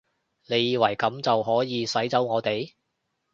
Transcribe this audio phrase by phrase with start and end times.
[0.47, 2.73] 你以為噉就可以使走我哋？